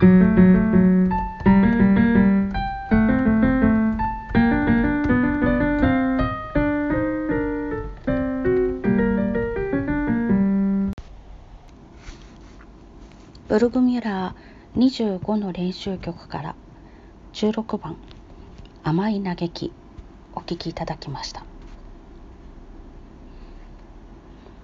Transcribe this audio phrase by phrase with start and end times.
[0.00, 0.08] ブ
[13.60, 14.78] ルグミュラー
[15.20, 16.56] 25の練習曲から
[17.34, 17.96] 16番
[18.82, 19.72] 「甘い嘆き」
[20.34, 21.44] お聴きいただきました。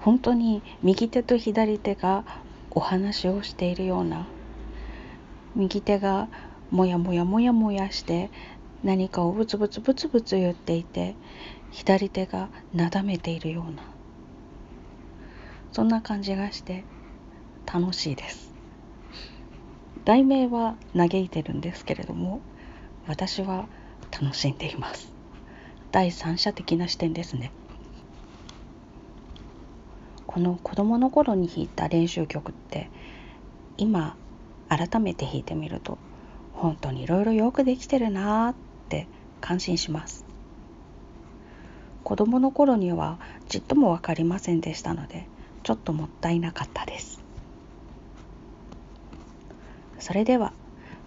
[0.00, 2.24] 本当に右手と左手が
[2.70, 4.26] お話をしているような
[5.56, 6.28] 右手が
[6.70, 8.30] もやもやもやもやして
[8.82, 11.14] 何かをブツブツブツブツ言っていて
[11.70, 13.82] 左手がなだめているような
[15.72, 16.84] そんな感じがして
[17.66, 18.48] 楽しいです。
[20.04, 22.40] 題名は嘆いてるんですけれども
[23.06, 23.66] 私は
[24.10, 25.12] 楽しんでいます。
[25.92, 27.52] 第三者的な視点ですね。
[30.26, 32.90] この子供の頃に弾いた練習曲って
[33.76, 34.16] 今
[34.68, 35.98] 改めて弾いてみると
[36.52, 38.54] 本当にいろいろよくできてるなーっ
[38.88, 39.06] て
[39.40, 40.24] 感心します
[42.04, 43.18] 子供の頃には
[43.48, 45.26] ちっとも分かりませんでしたので
[45.62, 47.22] ちょっともったいなかったです
[49.98, 50.52] それでは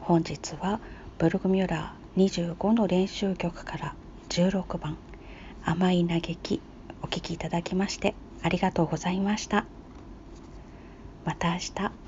[0.00, 0.80] 本日は
[1.18, 3.94] ブルグミュラー25の練習曲から
[4.30, 4.96] 16番
[5.64, 6.60] 「甘い嘆き」
[7.02, 9.64] お聴きいただきましてありがとうございました。
[11.24, 12.07] また明日。